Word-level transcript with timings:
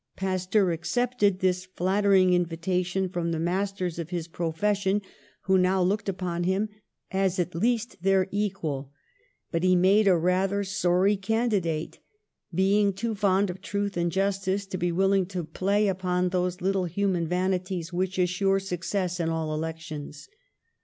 Pasteur 0.15 0.71
accepted 0.71 1.41
this 1.41 1.67
flat 1.75 2.03
tering 2.05 2.31
invitation 2.33 3.07
from 3.07 3.31
the 3.31 3.39
masters 3.39 3.99
of 3.99 4.09
his 4.09 4.27
pro 4.27 4.47
ON 4.47 4.53
THE 4.53 4.55
ROAD 4.55 4.55
TO 4.55 4.59
FAME 4.59 4.81
51 4.81 4.99
fession, 5.01 5.05
who 5.41 5.57
now 5.59 5.81
looked 5.83 6.09
upon 6.09 6.43
him 6.43 6.69
as 7.11 7.37
at 7.37 7.53
least 7.53 7.97
their 8.01 8.27
equal, 8.31 8.91
but 9.51 9.61
he 9.61 9.75
made 9.75 10.07
a 10.07 10.17
rather 10.17 10.63
sorry 10.63 11.15
candi 11.17 11.61
date, 11.61 11.99
being 12.51 12.93
too 12.93 13.13
fond 13.13 13.51
of 13.51 13.61
truth 13.61 13.95
and 13.95 14.11
justice 14.11 14.65
to 14.65 14.77
be 14.79 14.91
willing 14.91 15.27
to 15.27 15.43
play 15.43 15.87
upon 15.87 16.29
those 16.29 16.61
little 16.61 16.85
human 16.85 17.27
vani 17.27 17.63
ties 17.63 17.93
which 17.93 18.17
assure 18.17 18.59
success 18.59 19.19
in 19.19 19.29
all 19.29 19.53
elections. 19.53 20.27